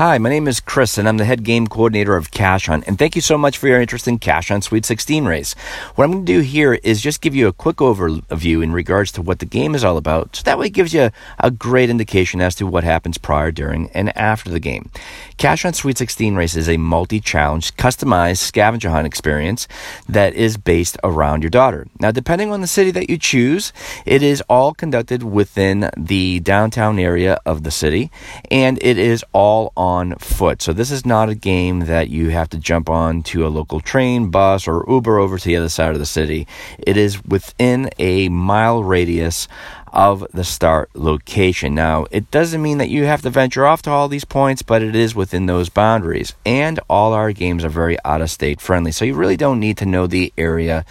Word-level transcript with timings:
Hi, 0.00 0.16
my 0.16 0.30
name 0.30 0.48
is 0.48 0.60
Chris, 0.60 0.96
and 0.96 1.06
I'm 1.06 1.18
the 1.18 1.26
head 1.26 1.42
game 1.42 1.66
coordinator 1.66 2.16
of 2.16 2.30
Cash 2.30 2.68
Hunt. 2.68 2.84
And 2.86 2.98
thank 2.98 3.14
you 3.14 3.20
so 3.20 3.36
much 3.36 3.58
for 3.58 3.68
your 3.68 3.82
interest 3.82 4.08
in 4.08 4.18
Cash 4.18 4.48
Hunt 4.48 4.64
Sweet 4.64 4.86
16 4.86 5.26
race. 5.26 5.52
What 5.94 6.04
I'm 6.04 6.12
going 6.12 6.24
to 6.24 6.32
do 6.32 6.40
here 6.40 6.72
is 6.82 7.02
just 7.02 7.20
give 7.20 7.34
you 7.34 7.48
a 7.48 7.52
quick 7.52 7.76
overview 7.76 8.62
in 8.62 8.72
regards 8.72 9.12
to 9.12 9.20
what 9.20 9.40
the 9.40 9.44
game 9.44 9.74
is 9.74 9.84
all 9.84 9.98
about, 9.98 10.36
so 10.36 10.42
that 10.44 10.58
way 10.58 10.68
it 10.68 10.70
gives 10.70 10.94
you 10.94 11.10
a 11.38 11.50
great 11.50 11.90
indication 11.90 12.40
as 12.40 12.54
to 12.54 12.66
what 12.66 12.82
happens 12.82 13.18
prior, 13.18 13.50
during, 13.50 13.90
and 13.90 14.16
after 14.16 14.48
the 14.48 14.58
game. 14.58 14.88
Cash 15.36 15.64
Hunt 15.64 15.76
Sweet 15.76 15.98
16 15.98 16.34
race 16.34 16.56
is 16.56 16.70
a 16.70 16.78
multi-challenge, 16.78 17.76
customized 17.76 18.38
scavenger 18.38 18.88
hunt 18.88 19.06
experience 19.06 19.68
that 20.08 20.32
is 20.32 20.56
based 20.56 20.96
around 21.04 21.42
your 21.42 21.50
daughter. 21.50 21.86
Now, 22.00 22.10
depending 22.10 22.52
on 22.52 22.62
the 22.62 22.66
city 22.66 22.90
that 22.92 23.10
you 23.10 23.18
choose, 23.18 23.70
it 24.06 24.22
is 24.22 24.42
all 24.48 24.72
conducted 24.72 25.22
within 25.24 25.90
the 25.94 26.40
downtown 26.40 26.98
area 26.98 27.38
of 27.44 27.64
the 27.64 27.70
city, 27.70 28.10
and 28.50 28.78
it 28.80 28.96
is 28.96 29.22
all 29.34 29.74
on 29.76 29.89
on 29.90 30.14
foot. 30.16 30.62
So 30.62 30.72
this 30.72 30.90
is 30.90 31.04
not 31.04 31.28
a 31.28 31.34
game 31.34 31.80
that 31.80 32.08
you 32.08 32.30
have 32.30 32.48
to 32.50 32.58
jump 32.58 32.88
on 32.88 33.22
to 33.24 33.46
a 33.46 33.48
local 33.48 33.80
train, 33.80 34.30
bus, 34.30 34.68
or 34.68 34.84
Uber 34.88 35.18
over 35.18 35.36
to 35.38 35.44
the 35.44 35.56
other 35.56 35.68
side 35.68 35.92
of 35.92 35.98
the 35.98 36.06
city. 36.06 36.46
It 36.78 36.96
is 36.96 37.24
within 37.24 37.90
a 37.98 38.28
mile 38.28 38.84
radius 38.84 39.48
of 39.92 40.26
the 40.32 40.44
start 40.44 40.90
location. 40.94 41.74
Now, 41.74 42.06
it 42.10 42.30
doesn't 42.30 42.62
mean 42.62 42.78
that 42.78 42.90
you 42.90 43.04
have 43.04 43.22
to 43.22 43.30
venture 43.30 43.66
off 43.66 43.82
to 43.82 43.90
all 43.90 44.08
these 44.08 44.24
points, 44.24 44.62
but 44.62 44.82
it 44.82 44.94
is 44.94 45.14
within 45.14 45.46
those 45.46 45.68
boundaries. 45.68 46.34
And 46.46 46.78
all 46.88 47.12
our 47.12 47.32
games 47.32 47.64
are 47.64 47.68
very 47.70 47.96
out 48.04 48.22
of 48.22 48.30
state 48.30 48.60
friendly, 48.60 48.92
so 48.92 49.04
you 49.04 49.14
really 49.14 49.36
don't 49.36 49.60
need 49.60 49.78
to 49.78 49.86
know 49.86 50.06
the 50.06 50.32
area 50.38 50.84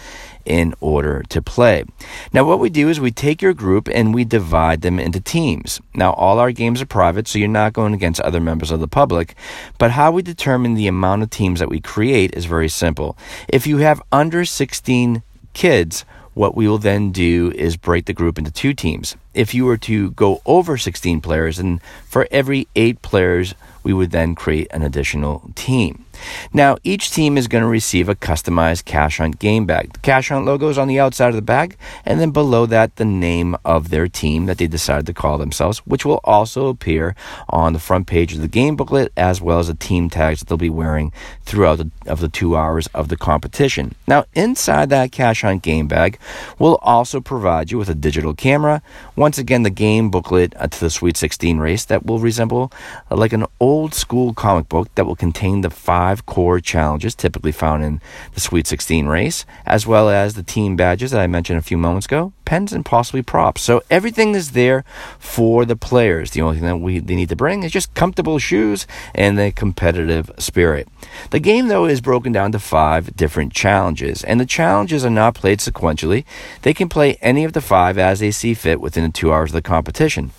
in 0.44 0.74
order 0.80 1.22
to 1.28 1.42
play. 1.42 1.84
Now, 2.32 2.44
what 2.44 2.58
we 2.58 2.70
do 2.70 2.88
is 2.88 2.98
we 2.98 3.10
take 3.10 3.42
your 3.42 3.54
group 3.54 3.88
and 3.92 4.14
we 4.14 4.24
divide 4.24 4.80
them 4.80 4.98
into 4.98 5.20
teams. 5.20 5.80
Now, 5.94 6.12
all 6.12 6.38
our 6.38 6.52
games 6.52 6.82
are 6.82 6.86
private, 6.86 7.28
so 7.28 7.38
you're 7.38 7.48
not 7.48 7.72
going 7.72 7.94
against 7.94 8.20
other 8.20 8.40
members 8.40 8.70
of 8.70 8.80
the 8.80 8.88
public, 8.88 9.34
but 9.78 9.92
how 9.92 10.10
we 10.10 10.22
determine 10.22 10.74
the 10.74 10.88
amount 10.88 11.22
of 11.22 11.30
teams 11.30 11.60
that 11.60 11.68
we 11.68 11.80
create 11.80 12.34
is 12.34 12.46
very 12.46 12.68
simple. 12.68 13.16
If 13.48 13.66
you 13.66 13.78
have 13.78 14.02
under 14.10 14.44
16 14.44 15.22
kids, 15.52 16.04
what 16.34 16.54
we 16.54 16.68
will 16.68 16.78
then 16.78 17.10
do 17.10 17.52
is 17.54 17.76
break 17.76 18.06
the 18.06 18.12
group 18.12 18.38
into 18.38 18.50
two 18.50 18.72
teams. 18.72 19.16
If 19.34 19.54
you 19.54 19.64
were 19.64 19.76
to 19.78 20.10
go 20.12 20.40
over 20.46 20.76
16 20.76 21.20
players, 21.20 21.58
and 21.58 21.80
for 22.06 22.28
every 22.30 22.68
eight 22.76 23.02
players, 23.02 23.54
we 23.82 23.92
would 23.92 24.10
then 24.10 24.34
create 24.34 24.68
an 24.70 24.82
additional 24.82 25.50
team. 25.54 26.04
Now, 26.52 26.76
each 26.84 27.10
team 27.10 27.36
is 27.36 27.48
going 27.48 27.62
to 27.62 27.68
receive 27.68 28.08
a 28.08 28.14
customized 28.14 28.84
Cash 28.84 29.18
Hunt 29.18 29.38
game 29.38 29.66
bag. 29.66 29.92
The 29.92 29.98
Cash 30.00 30.28
Hunt 30.28 30.44
logo 30.44 30.68
is 30.68 30.78
on 30.78 30.88
the 30.88 31.00
outside 31.00 31.28
of 31.28 31.34
the 31.34 31.42
bag, 31.42 31.76
and 32.04 32.20
then 32.20 32.30
below 32.30 32.66
that, 32.66 32.96
the 32.96 33.04
name 33.04 33.56
of 33.64 33.90
their 33.90 34.08
team 34.08 34.46
that 34.46 34.58
they 34.58 34.66
decided 34.66 35.06
to 35.06 35.14
call 35.14 35.38
themselves, 35.38 35.78
which 35.80 36.04
will 36.04 36.20
also 36.24 36.68
appear 36.68 37.14
on 37.48 37.72
the 37.72 37.78
front 37.78 38.06
page 38.06 38.34
of 38.34 38.40
the 38.40 38.48
game 38.48 38.76
booklet, 38.76 39.12
as 39.16 39.40
well 39.40 39.58
as 39.58 39.68
the 39.68 39.74
team 39.74 40.10
tags 40.10 40.40
that 40.40 40.48
they'll 40.48 40.58
be 40.58 40.70
wearing 40.70 41.12
throughout 41.42 41.78
the, 41.78 41.90
of 42.06 42.20
the 42.20 42.28
two 42.28 42.56
hours 42.56 42.86
of 42.88 43.08
the 43.08 43.16
competition. 43.16 43.94
Now, 44.06 44.24
inside 44.34 44.90
that 44.90 45.12
Cash 45.12 45.42
Hunt 45.42 45.62
game 45.62 45.88
bag, 45.88 46.18
we'll 46.58 46.76
also 46.76 47.20
provide 47.20 47.70
you 47.70 47.78
with 47.78 47.88
a 47.88 47.94
digital 47.94 48.34
camera. 48.34 48.82
Once 49.16 49.38
again, 49.38 49.62
the 49.62 49.70
game 49.70 50.10
booklet 50.10 50.54
uh, 50.56 50.66
to 50.66 50.80
the 50.80 50.90
Sweet 50.90 51.16
16 51.16 51.58
race 51.58 51.84
that 51.86 52.06
will 52.06 52.18
resemble 52.18 52.72
uh, 53.10 53.16
like 53.16 53.32
an 53.32 53.46
old 53.60 53.92
school 53.92 54.32
comic 54.32 54.68
book 54.70 54.92
that 54.94 55.04
will 55.04 55.14
contain 55.14 55.60
the 55.60 55.68
five 55.68 56.24
core 56.24 56.60
challenges 56.60 57.14
typically 57.14 57.52
found 57.52 57.84
in 57.84 58.00
the 58.34 58.40
Sweet 58.40 58.66
16 58.66 59.06
race, 59.06 59.44
as 59.66 59.86
well 59.86 60.08
as 60.08 60.34
the 60.34 60.42
team 60.42 60.76
badges 60.76 61.10
that 61.10 61.20
I 61.20 61.26
mentioned 61.26 61.58
a 61.58 61.62
few 61.62 61.76
moments 61.76 62.06
ago, 62.06 62.32
pens, 62.46 62.72
and 62.72 62.84
possibly 62.84 63.20
props. 63.22 63.60
So 63.60 63.82
everything 63.90 64.34
is 64.34 64.52
there 64.52 64.82
for 65.18 65.66
the 65.66 65.76
players. 65.76 66.30
The 66.30 66.40
only 66.40 66.56
thing 66.56 66.66
that 66.66 66.78
we 66.78 66.98
they 66.98 67.14
need 67.14 67.28
to 67.28 67.36
bring 67.36 67.62
is 67.62 67.72
just 67.72 67.94
comfortable 67.94 68.38
shoes 68.38 68.86
and 69.14 69.38
the 69.38 69.52
competitive 69.52 70.30
spirit. 70.38 70.88
The 71.30 71.40
game, 71.40 71.68
though, 71.68 71.84
is 71.84 72.00
broken 72.00 72.32
down 72.32 72.52
to 72.52 72.58
five 72.58 73.14
different 73.14 73.52
challenges, 73.52 74.24
and 74.24 74.40
the 74.40 74.46
challenges 74.46 75.04
are 75.04 75.10
not 75.10 75.34
played 75.34 75.58
sequentially. 75.58 76.24
They 76.62 76.72
can 76.72 76.88
play 76.88 77.18
any 77.20 77.44
of 77.44 77.52
the 77.52 77.60
five 77.60 77.98
as 77.98 78.20
they 78.20 78.30
see 78.30 78.54
fit 78.54 78.80
within 78.80 79.04
the 79.04 79.10
two 79.10 79.32
hours 79.32 79.50
of 79.50 79.54
the 79.54 79.62
competition. 79.62 80.32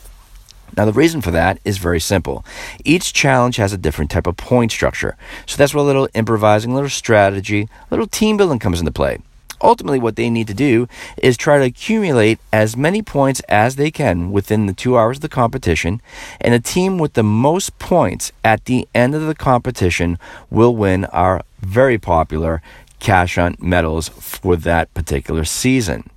Now, 0.77 0.85
the 0.85 0.93
reason 0.93 1.21
for 1.21 1.31
that 1.31 1.59
is 1.65 1.77
very 1.77 1.99
simple. 1.99 2.45
Each 2.85 3.13
challenge 3.13 3.57
has 3.57 3.73
a 3.73 3.77
different 3.77 4.11
type 4.11 4.27
of 4.27 4.37
point 4.37 4.71
structure. 4.71 5.17
So 5.45 5.57
that's 5.57 5.73
where 5.73 5.83
a 5.83 5.85
little 5.85 6.09
improvising, 6.13 6.71
a 6.71 6.75
little 6.75 6.89
strategy, 6.89 7.63
a 7.63 7.87
little 7.91 8.07
team 8.07 8.37
building 8.37 8.59
comes 8.59 8.79
into 8.79 8.91
play. 8.91 9.19
Ultimately, 9.63 9.99
what 9.99 10.15
they 10.15 10.29
need 10.29 10.47
to 10.47 10.53
do 10.53 10.87
is 11.17 11.37
try 11.37 11.59
to 11.59 11.65
accumulate 11.65 12.39
as 12.51 12.75
many 12.75 13.01
points 13.01 13.41
as 13.41 13.75
they 13.75 13.91
can 13.91 14.31
within 14.31 14.65
the 14.65 14.73
two 14.73 14.97
hours 14.97 15.17
of 15.17 15.21
the 15.21 15.29
competition, 15.29 16.01
and 16.39 16.53
a 16.53 16.59
team 16.59 16.97
with 16.97 17.13
the 17.13 17.23
most 17.23 17.77
points 17.77 18.31
at 18.43 18.65
the 18.65 18.87
end 18.95 19.13
of 19.13 19.27
the 19.27 19.35
competition 19.35 20.17
will 20.49 20.75
win 20.75 21.05
our 21.05 21.43
very 21.59 21.97
popular 21.99 22.61
Cash 22.99 23.35
Hunt 23.35 23.61
medals 23.61 24.09
for 24.09 24.55
that 24.55 24.93
particular 24.93 25.43
season. 25.43 26.09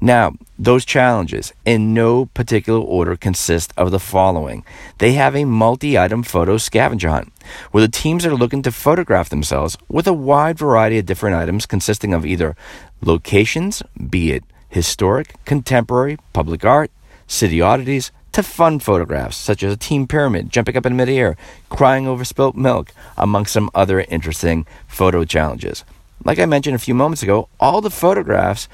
Now, 0.00 0.34
those 0.58 0.84
challenges, 0.84 1.52
in 1.64 1.94
no 1.94 2.26
particular 2.26 2.80
order, 2.80 3.16
consist 3.16 3.72
of 3.76 3.90
the 3.90 4.00
following. 4.00 4.64
They 4.98 5.12
have 5.12 5.36
a 5.36 5.44
multi 5.44 5.98
item 5.98 6.22
photo 6.22 6.56
scavenger 6.56 7.08
hunt, 7.08 7.32
where 7.70 7.80
the 7.80 7.88
teams 7.88 8.26
are 8.26 8.34
looking 8.34 8.62
to 8.62 8.72
photograph 8.72 9.28
themselves 9.28 9.78
with 9.88 10.06
a 10.06 10.12
wide 10.12 10.58
variety 10.58 10.98
of 10.98 11.06
different 11.06 11.36
items 11.36 11.66
consisting 11.66 12.12
of 12.12 12.26
either 12.26 12.56
locations, 13.00 13.82
be 14.10 14.32
it 14.32 14.44
historic, 14.68 15.34
contemporary, 15.44 16.18
public 16.32 16.64
art, 16.64 16.90
city 17.26 17.60
oddities, 17.60 18.12
to 18.32 18.42
fun 18.42 18.78
photographs 18.78 19.36
such 19.36 19.62
as 19.62 19.72
a 19.72 19.76
team 19.76 20.06
pyramid 20.06 20.50
jumping 20.50 20.76
up 20.76 20.86
in 20.86 20.96
midair, 20.96 21.36
crying 21.70 22.06
over 22.06 22.24
spilt 22.24 22.54
milk, 22.54 22.92
among 23.16 23.46
some 23.46 23.70
other 23.74 24.00
interesting 24.00 24.66
photo 24.86 25.24
challenges. 25.24 25.84
Like 26.24 26.38
I 26.38 26.46
mentioned 26.46 26.76
a 26.76 26.80
few 26.80 26.94
moments 26.94 27.22
ago, 27.22 27.48
all 27.58 27.80
the 27.80 27.90
photographs 27.90 28.68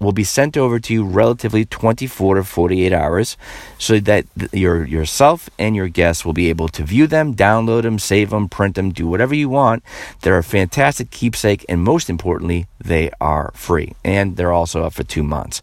will 0.00 0.12
be 0.12 0.24
sent 0.24 0.56
over 0.56 0.78
to 0.78 0.92
you 0.92 1.04
relatively 1.04 1.64
24 1.64 2.34
to 2.34 2.44
48 2.44 2.92
hours 2.92 3.36
so 3.78 3.98
that 4.00 4.26
your 4.52 4.84
yourself 4.84 5.48
and 5.58 5.74
your 5.74 5.88
guests 5.88 6.24
will 6.24 6.32
be 6.32 6.50
able 6.50 6.68
to 6.68 6.82
view 6.82 7.06
them, 7.06 7.34
download 7.34 7.82
them, 7.82 7.98
save 7.98 8.30
them, 8.30 8.48
print 8.48 8.74
them, 8.74 8.90
do 8.90 9.06
whatever 9.06 9.34
you 9.34 9.48
want. 9.48 9.82
They're 10.20 10.38
a 10.38 10.44
fantastic 10.44 11.10
keepsake 11.10 11.64
and 11.68 11.82
most 11.82 12.10
importantly, 12.10 12.66
they 12.78 13.10
are 13.20 13.52
free 13.54 13.94
and 14.04 14.36
they're 14.36 14.52
also 14.52 14.84
up 14.84 14.92
for 14.92 15.04
2 15.04 15.22
months. 15.22 15.62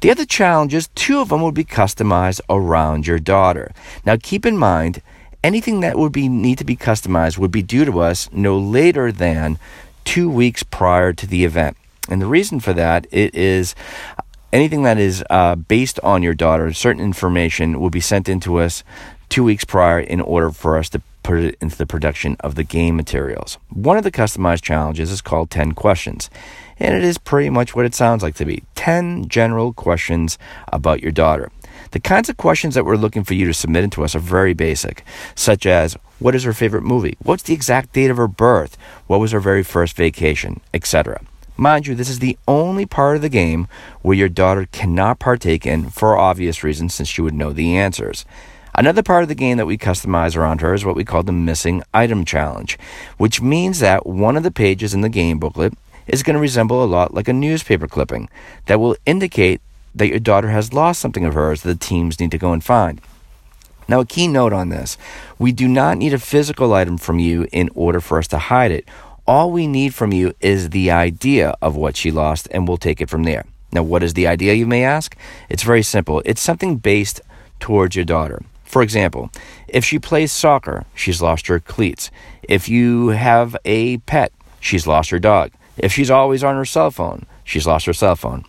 The 0.00 0.10
other 0.10 0.26
challenges, 0.26 0.88
two 0.94 1.20
of 1.20 1.30
them 1.30 1.42
will 1.42 1.52
be 1.52 1.64
customized 1.64 2.40
around 2.50 3.06
your 3.06 3.18
daughter. 3.18 3.72
Now 4.04 4.16
keep 4.20 4.44
in 4.44 4.58
mind 4.58 5.00
anything 5.42 5.80
that 5.80 5.98
would 5.98 6.12
be 6.12 6.28
need 6.28 6.58
to 6.58 6.64
be 6.64 6.76
customized 6.76 7.38
would 7.38 7.50
be 7.50 7.62
due 7.62 7.84
to 7.84 8.00
us 8.00 8.28
no 8.32 8.58
later 8.58 9.10
than 9.10 9.58
2 10.04 10.30
weeks 10.30 10.62
prior 10.62 11.12
to 11.12 11.26
the 11.26 11.44
event. 11.44 11.76
And 12.12 12.20
the 12.20 12.26
reason 12.26 12.60
for 12.60 12.74
that 12.74 13.06
it 13.10 13.34
is 13.34 13.74
anything 14.52 14.82
that 14.82 14.98
is 14.98 15.24
uh, 15.30 15.54
based 15.56 15.98
on 16.00 16.22
your 16.22 16.34
daughter, 16.34 16.72
certain 16.74 17.02
information 17.02 17.80
will 17.80 17.90
be 17.90 18.00
sent 18.00 18.28
into 18.28 18.58
us 18.58 18.84
two 19.30 19.42
weeks 19.42 19.64
prior 19.64 19.98
in 19.98 20.20
order 20.20 20.50
for 20.50 20.76
us 20.76 20.90
to 20.90 21.00
put 21.22 21.38
it 21.38 21.56
into 21.62 21.76
the 21.76 21.86
production 21.86 22.36
of 22.40 22.54
the 22.54 22.64
game 22.64 22.96
materials. 22.96 23.56
One 23.70 23.96
of 23.96 24.04
the 24.04 24.10
customized 24.10 24.62
challenges 24.62 25.10
is 25.10 25.22
called 25.22 25.50
10 25.50 25.72
questions. 25.72 26.28
And 26.78 26.94
it 26.94 27.02
is 27.02 27.16
pretty 27.16 27.48
much 27.48 27.74
what 27.74 27.86
it 27.86 27.94
sounds 27.94 28.22
like 28.22 28.34
to 28.34 28.44
be 28.44 28.64
10 28.74 29.28
general 29.28 29.72
questions 29.72 30.36
about 30.68 31.00
your 31.00 31.12
daughter. 31.12 31.50
The 31.92 32.00
kinds 32.00 32.28
of 32.28 32.36
questions 32.36 32.74
that 32.74 32.84
we're 32.84 32.96
looking 32.96 33.24
for 33.24 33.34
you 33.34 33.46
to 33.46 33.54
submit 33.54 33.84
into 33.84 34.04
us 34.04 34.14
are 34.14 34.18
very 34.20 34.52
basic, 34.52 35.04
such 35.34 35.64
as 35.64 35.96
what 36.18 36.34
is 36.34 36.44
her 36.44 36.52
favorite 36.52 36.82
movie? 36.82 37.16
What's 37.22 37.42
the 37.44 37.54
exact 37.54 37.92
date 37.92 38.10
of 38.10 38.16
her 38.16 38.28
birth? 38.28 38.76
What 39.06 39.20
was 39.20 39.32
her 39.32 39.40
very 39.40 39.62
first 39.62 39.96
vacation? 39.96 40.60
Etc. 40.74 41.20
Mind 41.62 41.86
you, 41.86 41.94
this 41.94 42.10
is 42.10 42.18
the 42.18 42.36
only 42.48 42.86
part 42.86 43.14
of 43.14 43.22
the 43.22 43.28
game 43.28 43.68
where 44.00 44.16
your 44.16 44.28
daughter 44.28 44.66
cannot 44.72 45.20
partake 45.20 45.64
in 45.64 45.90
for 45.90 46.18
obvious 46.18 46.64
reasons 46.64 46.92
since 46.92 47.08
she 47.08 47.22
would 47.22 47.34
know 47.34 47.52
the 47.52 47.76
answers. 47.76 48.24
Another 48.74 49.00
part 49.00 49.22
of 49.22 49.28
the 49.28 49.36
game 49.36 49.58
that 49.58 49.66
we 49.66 49.78
customize 49.78 50.36
around 50.36 50.60
her 50.60 50.74
is 50.74 50.84
what 50.84 50.96
we 50.96 51.04
call 51.04 51.22
the 51.22 51.30
missing 51.30 51.84
item 51.94 52.24
challenge, 52.24 52.80
which 53.16 53.40
means 53.40 53.78
that 53.78 54.04
one 54.04 54.36
of 54.36 54.42
the 54.42 54.50
pages 54.50 54.92
in 54.92 55.02
the 55.02 55.08
game 55.08 55.38
booklet 55.38 55.72
is 56.08 56.24
going 56.24 56.34
to 56.34 56.40
resemble 56.40 56.82
a 56.82 56.84
lot 56.84 57.14
like 57.14 57.28
a 57.28 57.32
newspaper 57.32 57.86
clipping 57.86 58.28
that 58.66 58.80
will 58.80 58.96
indicate 59.06 59.60
that 59.94 60.08
your 60.08 60.18
daughter 60.18 60.48
has 60.48 60.72
lost 60.72 61.00
something 61.00 61.24
of 61.24 61.34
hers 61.34 61.62
that 61.62 61.78
the 61.78 61.86
teams 61.86 62.18
need 62.18 62.32
to 62.32 62.38
go 62.38 62.52
and 62.52 62.64
find. 62.64 63.00
Now, 63.86 64.00
a 64.00 64.06
key 64.06 64.26
note 64.26 64.52
on 64.52 64.70
this 64.70 64.98
we 65.38 65.52
do 65.52 65.68
not 65.68 65.96
need 65.96 66.12
a 66.12 66.18
physical 66.18 66.74
item 66.74 66.98
from 66.98 67.20
you 67.20 67.46
in 67.52 67.70
order 67.76 68.00
for 68.00 68.18
us 68.18 68.26
to 68.28 68.38
hide 68.38 68.72
it. 68.72 68.88
All 69.26 69.52
we 69.52 69.68
need 69.68 69.94
from 69.94 70.12
you 70.12 70.34
is 70.40 70.70
the 70.70 70.90
idea 70.90 71.54
of 71.62 71.76
what 71.76 71.96
she 71.96 72.10
lost, 72.10 72.48
and 72.50 72.66
we'll 72.66 72.76
take 72.76 73.00
it 73.00 73.08
from 73.08 73.22
there. 73.22 73.44
Now, 73.70 73.84
what 73.84 74.02
is 74.02 74.14
the 74.14 74.26
idea, 74.26 74.54
you 74.54 74.66
may 74.66 74.84
ask? 74.84 75.16
It's 75.48 75.62
very 75.62 75.82
simple. 75.82 76.22
It's 76.24 76.40
something 76.40 76.76
based 76.76 77.20
towards 77.60 77.94
your 77.94 78.04
daughter. 78.04 78.42
For 78.64 78.82
example, 78.82 79.30
if 79.68 79.84
she 79.84 80.00
plays 80.00 80.32
soccer, 80.32 80.86
she's 80.94 81.22
lost 81.22 81.46
her 81.46 81.60
cleats. 81.60 82.10
If 82.42 82.68
you 82.68 83.08
have 83.08 83.56
a 83.64 83.98
pet, 83.98 84.32
she's 84.58 84.88
lost 84.88 85.10
her 85.10 85.20
dog. 85.20 85.52
If 85.78 85.92
she's 85.92 86.10
always 86.10 86.42
on 86.42 86.56
her 86.56 86.64
cell 86.64 86.90
phone, 86.90 87.26
she's 87.44 87.66
lost 87.66 87.86
her 87.86 87.92
cell 87.92 88.16
phone. 88.16 88.44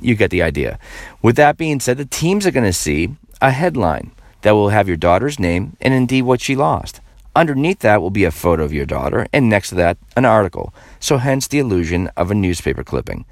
You 0.00 0.14
get 0.14 0.30
the 0.30 0.42
idea. 0.42 0.78
With 1.22 1.36
that 1.36 1.56
being 1.56 1.80
said, 1.80 1.96
the 1.96 2.04
teams 2.04 2.46
are 2.46 2.50
going 2.50 2.66
to 2.66 2.72
see 2.72 3.16
a 3.40 3.50
headline 3.50 4.12
that 4.42 4.52
will 4.52 4.68
have 4.68 4.88
your 4.88 4.96
daughter's 4.96 5.40
name 5.40 5.76
and 5.80 5.94
indeed 5.94 6.22
what 6.22 6.42
she 6.42 6.54
lost. 6.54 7.00
Underneath 7.36 7.80
that 7.80 8.00
will 8.00 8.10
be 8.10 8.24
a 8.24 8.30
photo 8.30 8.64
of 8.64 8.72
your 8.72 8.86
daughter, 8.86 9.26
and 9.32 9.48
next 9.48 9.68
to 9.68 9.74
that, 9.76 9.98
an 10.16 10.24
article. 10.24 10.74
So, 10.98 11.18
hence 11.18 11.46
the 11.46 11.58
illusion 11.58 12.08
of 12.16 12.30
a 12.30 12.34
newspaper 12.34 12.82
clipping. 12.82 13.24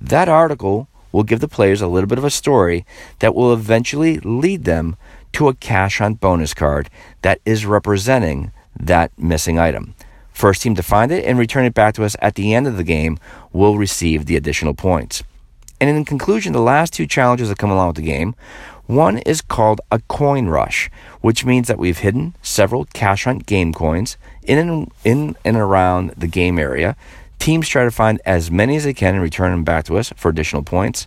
That 0.00 0.28
article 0.28 0.88
will 1.12 1.24
give 1.24 1.40
the 1.40 1.48
players 1.48 1.82
a 1.82 1.88
little 1.88 2.08
bit 2.08 2.18
of 2.18 2.24
a 2.24 2.30
story 2.30 2.86
that 3.18 3.34
will 3.34 3.52
eventually 3.52 4.18
lead 4.20 4.64
them 4.64 4.96
to 5.32 5.48
a 5.48 5.54
cash 5.54 5.98
hunt 5.98 6.20
bonus 6.20 6.54
card 6.54 6.88
that 7.22 7.40
is 7.44 7.66
representing 7.66 8.52
that 8.78 9.10
missing 9.18 9.58
item. 9.58 9.94
First 10.32 10.62
team 10.62 10.74
to 10.76 10.82
find 10.82 11.12
it 11.12 11.24
and 11.24 11.38
return 11.38 11.66
it 11.66 11.74
back 11.74 11.94
to 11.94 12.04
us 12.04 12.16
at 12.20 12.34
the 12.34 12.54
end 12.54 12.66
of 12.66 12.76
the 12.76 12.84
game 12.84 13.18
will 13.52 13.76
receive 13.76 14.24
the 14.24 14.36
additional 14.36 14.74
points. 14.74 15.22
And 15.80 15.90
in 15.90 16.04
conclusion, 16.04 16.52
the 16.52 16.60
last 16.60 16.92
two 16.92 17.06
challenges 17.06 17.48
that 17.48 17.58
come 17.58 17.70
along 17.70 17.88
with 17.88 17.96
the 17.96 18.02
game 18.02 18.34
one 18.90 19.18
is 19.18 19.40
called 19.40 19.80
a 19.90 20.00
coin 20.08 20.48
rush, 20.48 20.90
which 21.20 21.44
means 21.44 21.68
that 21.68 21.78
we've 21.78 21.98
hidden 21.98 22.34
several 22.42 22.86
cash 22.86 23.24
hunt 23.24 23.46
game 23.46 23.72
coins 23.72 24.16
in 24.42 24.58
and, 24.58 24.90
in 25.04 25.36
and 25.44 25.56
around 25.56 26.10
the 26.16 26.26
game 26.26 26.58
area. 26.58 26.96
Teams 27.38 27.68
try 27.68 27.84
to 27.84 27.90
find 27.90 28.20
as 28.26 28.50
many 28.50 28.76
as 28.76 28.84
they 28.84 28.92
can 28.92 29.14
and 29.14 29.22
return 29.22 29.52
them 29.52 29.64
back 29.64 29.84
to 29.84 29.96
us 29.96 30.12
for 30.16 30.28
additional 30.28 30.62
points. 30.62 31.06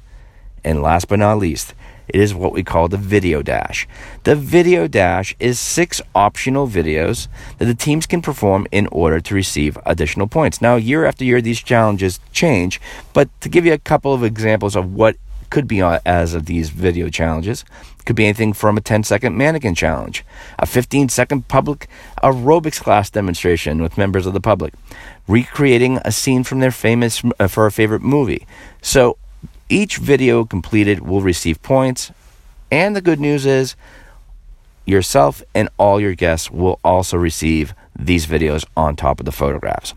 And 0.63 0.81
last 0.81 1.09
but 1.09 1.19
not 1.19 1.37
least, 1.39 1.73
it 2.07 2.19
is 2.19 2.33
what 2.33 2.53
we 2.53 2.63
call 2.63 2.87
the 2.87 2.97
video 2.97 3.41
dash. 3.41 3.87
The 4.23 4.35
video 4.35 4.87
dash 4.87 5.35
is 5.39 5.59
six 5.59 6.01
optional 6.15 6.67
videos 6.67 7.27
that 7.57 7.65
the 7.65 7.75
teams 7.75 8.05
can 8.05 8.21
perform 8.21 8.67
in 8.71 8.87
order 8.87 9.19
to 9.19 9.35
receive 9.35 9.77
additional 9.85 10.27
points. 10.27 10.61
Now, 10.61 10.75
year 10.75 11.05
after 11.05 11.23
year, 11.23 11.41
these 11.41 11.61
challenges 11.61 12.19
change, 12.31 12.81
but 13.13 13.29
to 13.41 13.49
give 13.49 13.65
you 13.65 13.73
a 13.73 13.77
couple 13.77 14.13
of 14.13 14.23
examples 14.23 14.75
of 14.75 14.93
what 14.93 15.17
could 15.53 15.67
be 15.67 15.83
as 15.83 16.33
of 16.33 16.47
these 16.47 16.71
video 16.71 17.09
challenges. 17.09 17.63
Could 18.05 18.15
be 18.15 18.25
anything 18.25 18.53
from 18.53 18.75
a 18.75 18.81
10 18.81 19.03
second 19.03 19.37
mannequin 19.37 19.75
challenge, 19.75 20.25
a 20.57 20.65
15 20.65 21.09
second 21.09 21.47
public 21.47 21.87
aerobics 22.23 22.81
class 22.81 23.11
demonstration 23.11 23.79
with 23.79 23.95
members 23.95 24.25
of 24.25 24.33
the 24.33 24.41
public, 24.41 24.73
recreating 25.27 25.99
a 26.03 26.11
scene 26.11 26.43
from 26.43 26.59
their 26.59 26.71
famous 26.71 27.21
uh, 27.39 27.47
for 27.47 27.67
a 27.67 27.71
favorite 27.71 28.01
movie. 28.01 28.47
So 28.81 29.17
each 29.69 29.97
video 29.97 30.43
completed 30.43 31.01
will 31.01 31.21
receive 31.21 31.61
points, 31.61 32.11
and 32.71 32.95
the 32.95 33.01
good 33.01 33.19
news 33.19 33.45
is 33.45 33.75
yourself 34.85 35.43
and 35.53 35.69
all 35.77 36.01
your 36.01 36.15
guests 36.15 36.49
will 36.49 36.79
also 36.83 37.15
receive 37.15 37.75
these 37.95 38.25
videos 38.25 38.65
on 38.75 38.95
top 38.95 39.19
of 39.19 39.27
the 39.27 39.31
photographs. 39.31 39.93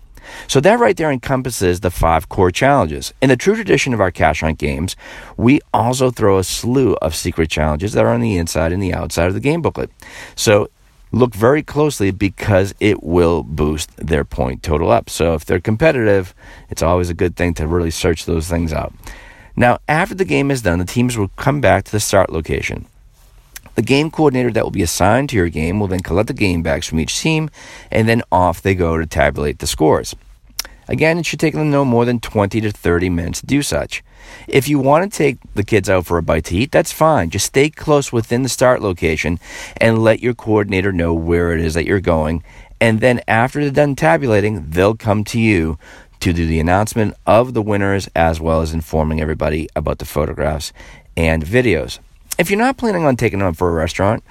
So 0.49 0.61
that 0.61 0.79
right 0.79 0.97
there 0.97 1.11
encompasses 1.11 1.81
the 1.81 1.91
five 1.91 2.29
core 2.29 2.51
challenges. 2.51 3.13
In 3.21 3.29
the 3.29 3.37
true 3.37 3.55
tradition 3.55 3.95
of 3.95 4.01
our 4.01 4.11
cash 4.11 4.41
hunt 4.41 4.59
games, 4.59 4.97
we 5.37 5.61
also 5.73 6.11
throw 6.11 6.39
a 6.39 6.45
slew 6.45 6.95
of 7.03 7.15
secret 7.15 7.51
challenges 7.51 7.93
that 7.93 8.05
are 8.05 8.13
on 8.13 8.21
the 8.21 8.37
inside 8.37 8.73
and 8.73 8.83
the 8.83 8.95
outside 8.95 9.29
of 9.29 9.35
the 9.35 9.41
game 9.41 9.63
booklet. 9.63 9.91
So 10.35 10.69
look 11.13 11.35
very 11.35 11.63
closely 11.63 12.11
because 12.11 12.75
it 12.81 13.03
will 13.03 13.43
boost 13.43 13.97
their 13.97 14.25
point 14.25 14.63
total 14.63 14.91
up. 14.91 15.09
So 15.09 15.35
if 15.35 15.45
they're 15.45 15.61
competitive, 15.61 16.35
it's 16.69 16.83
always 16.83 17.11
a 17.11 17.15
good 17.15 17.37
thing 17.37 17.55
to 17.55 17.67
really 17.67 17.91
search 17.91 18.25
those 18.25 18.49
things 18.49 18.73
out. 18.73 18.93
Now, 19.57 19.79
after 19.89 20.15
the 20.15 20.27
game 20.27 20.51
is 20.51 20.63
done, 20.63 20.79
the 20.79 20.85
teams 20.85 21.17
will 21.17 21.29
come 21.29 21.61
back 21.61 21.85
to 21.85 21.93
the 21.93 22.01
start 22.01 22.31
location. 22.31 22.87
The 23.75 23.83
game 23.83 24.11
coordinator 24.11 24.51
that 24.53 24.65
will 24.65 24.71
be 24.71 24.83
assigned 24.83 25.31
to 25.31 25.37
your 25.37 25.49
game 25.49 25.81
will 25.81 25.89
then 25.89 26.01
collect 26.01 26.29
the 26.29 26.35
game 26.35 26.63
bags 26.63 26.87
from 26.87 27.01
each 27.01 27.21
team, 27.21 27.51
and 27.91 28.09
then 28.09 28.23
off 28.33 28.63
they 28.63 28.75
go 28.75 28.97
to 28.97 29.07
tabulate 29.07 29.59
the 29.59 29.67
scores. 29.67 30.15
Again, 30.89 31.19
it 31.19 31.27
should 31.27 31.41
take 31.41 31.55
them 31.55 31.71
no 31.71 31.85
more 31.85 32.05
than 32.05 32.21
20 32.21 32.61
to 32.61 32.71
30 32.71 33.11
minutes 33.11 33.41
to 33.41 33.47
do 33.47 33.61
such. 33.61 34.05
If 34.47 34.69
you 34.69 34.79
want 34.79 35.11
to 35.11 35.19
take 35.19 35.39
the 35.55 35.65
kids 35.65 35.91
out 35.91 36.07
for 36.07 36.17
a 36.17 36.23
bite 36.23 36.45
to 36.45 36.57
eat, 36.57 36.71
that's 36.71 36.93
fine. 36.93 37.31
Just 37.31 37.47
stay 37.47 37.71
close 37.71 38.13
within 38.13 38.45
the 38.45 38.49
start 38.49 38.81
location 38.81 39.41
and 39.79 39.99
let 39.99 40.21
your 40.21 40.35
coordinator 40.35 40.93
know 40.93 41.13
where 41.13 41.53
it 41.53 41.61
is 41.61 41.75
that 41.75 41.87
you're 41.87 42.01
going. 42.01 42.45
And 42.81 43.01
then 43.01 43.21
after 43.27 43.61
they're 43.61 43.71
done 43.71 43.97
tabulating, 43.97 44.71
they'll 44.71 44.97
come 44.97 45.25
to 45.25 45.41
you 45.41 45.79
to 46.21 46.33
do 46.33 46.47
the 46.47 46.61
announcement 46.61 47.15
of 47.27 47.53
the 47.53 47.63
winners 47.63 48.09
as 48.15 48.41
well 48.41 48.61
as 48.61 48.73
informing 48.73 49.21
everybody 49.21 49.69
about 49.75 49.99
the 49.99 50.05
photographs 50.05 50.73
and 51.17 51.45
videos. 51.45 51.99
If 52.39 52.51
you're 52.51 52.59
not 52.59 52.77
planning 52.77 53.05
on 53.05 53.17
taking 53.17 53.39
them 53.39 53.55
for 53.55 53.69
a 53.69 53.73
restaurant, 53.73 54.23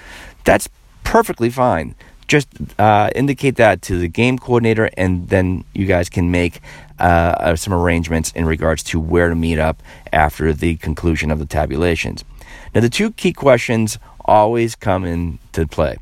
that's 0.43 0.69
perfectly 1.03 1.49
fine. 1.49 1.95
Just 2.27 2.47
uh, 2.79 3.09
indicate 3.15 3.55
that 3.55 3.81
to 3.83 3.99
the 3.99 4.07
game 4.07 4.37
coordinator, 4.37 4.89
and 4.97 5.29
then 5.29 5.63
you 5.73 5.85
guys 5.85 6.09
can 6.09 6.31
make 6.31 6.59
uh, 6.99 7.03
uh, 7.03 7.55
some 7.55 7.73
arrangements 7.73 8.31
in 8.31 8.45
regards 8.45 8.83
to 8.83 8.99
where 8.99 9.29
to 9.29 9.35
meet 9.35 9.59
up 9.59 9.81
after 10.11 10.53
the 10.53 10.75
conclusion 10.77 11.31
of 11.31 11.39
the 11.39 11.45
tabulations. 11.45 12.23
Now, 12.73 12.81
the 12.81 12.89
two 12.89 13.11
key 13.11 13.33
questions 13.33 13.99
always 14.23 14.75
come 14.75 15.05
into 15.05 15.67
play. 15.67 15.97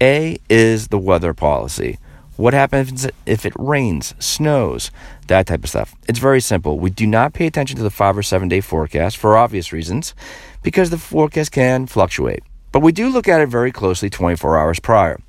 A 0.00 0.38
is 0.48 0.88
the 0.88 0.98
weather 0.98 1.34
policy. 1.34 1.98
What 2.36 2.52
happens 2.52 3.06
if 3.26 3.46
it 3.46 3.52
rains, 3.56 4.12
snows, 4.18 4.90
that 5.28 5.46
type 5.46 5.62
of 5.62 5.70
stuff? 5.70 5.94
It's 6.08 6.18
very 6.18 6.40
simple. 6.40 6.80
We 6.80 6.90
do 6.90 7.06
not 7.06 7.32
pay 7.32 7.46
attention 7.46 7.76
to 7.76 7.82
the 7.82 7.90
five 7.90 8.18
or 8.18 8.24
seven 8.24 8.48
day 8.48 8.60
forecast 8.60 9.16
for 9.16 9.36
obvious 9.36 9.72
reasons 9.72 10.14
because 10.64 10.90
the 10.90 10.98
forecast 10.98 11.52
can 11.52 11.86
fluctuate. 11.86 12.42
But 12.72 12.80
we 12.80 12.90
do 12.90 13.08
look 13.08 13.28
at 13.28 13.40
it 13.40 13.48
very 13.48 13.70
closely 13.70 14.10
24 14.10 14.58
hours 14.58 14.80
prior. 14.80 15.20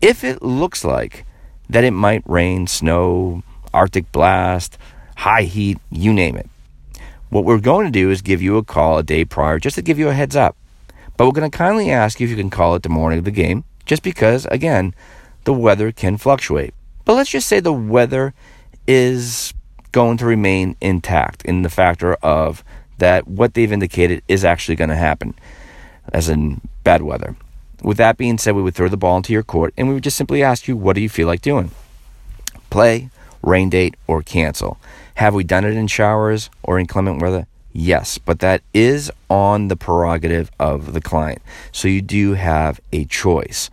If 0.00 0.24
it 0.24 0.42
looks 0.42 0.84
like 0.84 1.24
that 1.70 1.84
it 1.84 1.92
might 1.92 2.24
rain, 2.26 2.66
snow, 2.66 3.44
Arctic 3.72 4.10
blast, 4.10 4.76
high 5.18 5.42
heat, 5.42 5.78
you 5.90 6.12
name 6.12 6.36
it, 6.36 6.48
what 7.28 7.44
we're 7.44 7.60
going 7.60 7.86
to 7.86 7.92
do 7.92 8.10
is 8.10 8.20
give 8.20 8.42
you 8.42 8.56
a 8.56 8.64
call 8.64 8.98
a 8.98 9.04
day 9.04 9.24
prior 9.24 9.60
just 9.60 9.76
to 9.76 9.82
give 9.82 9.98
you 9.98 10.08
a 10.08 10.14
heads 10.14 10.34
up. 10.34 10.56
But 11.16 11.26
we're 11.26 11.32
going 11.32 11.50
to 11.50 11.56
kindly 11.56 11.90
ask 11.90 12.18
you 12.18 12.24
if 12.24 12.30
you 12.30 12.36
can 12.36 12.50
call 12.50 12.74
it 12.74 12.82
the 12.82 12.88
morning 12.88 13.20
of 13.20 13.24
the 13.24 13.30
game, 13.30 13.64
just 13.86 14.02
because, 14.02 14.46
again, 14.46 14.94
the 15.44 15.52
weather 15.52 15.92
can 15.92 16.16
fluctuate. 16.16 16.74
But 17.04 17.14
let's 17.14 17.30
just 17.30 17.48
say 17.48 17.60
the 17.60 17.72
weather 17.72 18.34
is 18.86 19.54
going 19.92 20.16
to 20.16 20.26
remain 20.26 20.76
intact 20.80 21.44
in 21.44 21.62
the 21.62 21.70
factor 21.70 22.14
of 22.14 22.64
that 23.02 23.26
what 23.26 23.54
they've 23.54 23.72
indicated 23.72 24.22
is 24.28 24.44
actually 24.44 24.76
going 24.76 24.88
to 24.88 24.94
happen, 24.96 25.34
as 26.12 26.28
in 26.28 26.60
bad 26.84 27.02
weather. 27.02 27.34
With 27.82 27.96
that 27.96 28.16
being 28.16 28.38
said, 28.38 28.54
we 28.54 28.62
would 28.62 28.76
throw 28.76 28.88
the 28.88 28.96
ball 28.96 29.16
into 29.16 29.32
your 29.32 29.42
court 29.42 29.74
and 29.76 29.88
we 29.88 29.94
would 29.94 30.04
just 30.04 30.16
simply 30.16 30.40
ask 30.40 30.68
you, 30.68 30.76
what 30.76 30.94
do 30.94 31.02
you 31.02 31.08
feel 31.08 31.26
like 31.26 31.42
doing? 31.42 31.72
Play, 32.70 33.10
rain 33.42 33.70
date, 33.70 33.96
or 34.06 34.22
cancel. 34.22 34.78
Have 35.16 35.34
we 35.34 35.42
done 35.42 35.64
it 35.64 35.74
in 35.74 35.88
showers 35.88 36.48
or 36.62 36.78
inclement 36.78 37.20
weather? 37.20 37.48
Yes, 37.72 38.18
but 38.18 38.38
that 38.38 38.62
is 38.72 39.10
on 39.28 39.66
the 39.66 39.76
prerogative 39.76 40.52
of 40.60 40.92
the 40.92 41.00
client. 41.00 41.42
So 41.72 41.88
you 41.88 42.02
do 42.02 42.34
have 42.34 42.80
a 42.92 43.04
choice. 43.06 43.68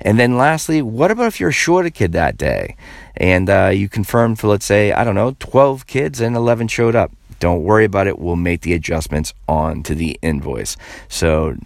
And 0.00 0.18
then 0.18 0.38
lastly, 0.38 0.80
what 0.80 1.10
about 1.10 1.26
if 1.26 1.40
you're 1.40 1.52
short 1.52 1.84
a 1.84 1.90
kid 1.90 2.12
that 2.12 2.38
day 2.38 2.76
and 3.18 3.50
uh, 3.50 3.68
you 3.68 3.90
confirmed 3.90 4.38
for, 4.38 4.48
let's 4.48 4.64
say, 4.64 4.92
I 4.92 5.04
don't 5.04 5.14
know, 5.14 5.36
12 5.40 5.86
kids 5.86 6.22
and 6.22 6.34
11 6.34 6.68
showed 6.68 6.96
up? 6.96 7.12
Don't 7.42 7.64
worry 7.64 7.84
about 7.84 8.06
it. 8.06 8.20
We'll 8.20 8.36
make 8.36 8.60
the 8.60 8.72
adjustments 8.72 9.34
on 9.48 9.82
to 9.82 9.96
the 9.96 10.16
invoice. 10.22 10.76
So, 11.08 11.56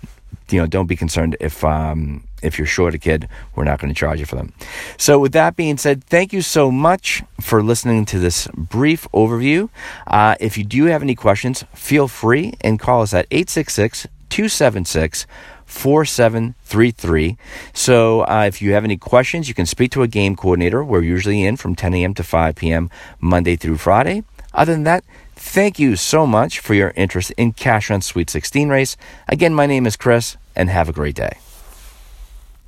you 0.48 0.58
know, 0.58 0.66
don't 0.66 0.86
be 0.86 0.96
concerned 0.96 1.36
if 1.38 1.62
um, 1.62 2.24
if 2.42 2.56
you're 2.56 2.66
short 2.66 2.94
a 2.94 2.98
kid, 2.98 3.28
we're 3.54 3.64
not 3.64 3.78
going 3.78 3.92
to 3.92 3.98
charge 3.98 4.18
you 4.18 4.24
for 4.24 4.36
them. 4.36 4.54
So, 4.96 5.18
with 5.18 5.32
that 5.32 5.54
being 5.54 5.76
said, 5.76 6.02
thank 6.02 6.32
you 6.32 6.40
so 6.40 6.70
much 6.70 7.22
for 7.42 7.62
listening 7.62 8.06
to 8.06 8.18
this 8.18 8.48
brief 8.54 9.06
overview. 9.12 9.68
Uh, 10.06 10.36
if 10.40 10.56
you 10.56 10.64
do 10.64 10.86
have 10.86 11.02
any 11.02 11.14
questions, 11.14 11.62
feel 11.74 12.08
free 12.08 12.54
and 12.62 12.80
call 12.80 13.02
us 13.02 13.12
at 13.12 13.26
866 13.30 14.06
276 14.30 15.26
4733. 15.66 17.36
So 17.74 18.22
uh, 18.22 18.44
if 18.48 18.62
you 18.62 18.72
have 18.72 18.84
any 18.84 18.96
questions, 18.96 19.46
you 19.46 19.52
can 19.52 19.66
speak 19.66 19.90
to 19.90 20.02
a 20.02 20.08
game 20.08 20.36
coordinator. 20.36 20.82
We're 20.82 21.02
usually 21.02 21.44
in 21.44 21.58
from 21.58 21.74
10 21.74 21.92
a.m. 21.92 22.14
to 22.14 22.22
5 22.22 22.56
p.m. 22.56 22.88
Monday 23.20 23.56
through 23.56 23.76
Friday. 23.76 24.22
Other 24.54 24.72
than 24.72 24.84
that, 24.84 25.04
thank 25.36 25.78
you 25.78 25.96
so 25.96 26.26
much 26.26 26.58
for 26.58 26.74
your 26.74 26.92
interest 26.96 27.30
in 27.36 27.52
Cash 27.52 27.88
Hunt 27.88 28.04
Sweet 28.04 28.28
16 28.28 28.68
race. 28.68 28.96
Again, 29.28 29.54
my 29.54 29.66
name 29.66 29.86
is 29.86 29.96
Chris, 29.96 30.36
and 30.56 30.68
have 30.68 30.88
a 30.88 30.92
great 30.92 31.14
day. 31.14 31.38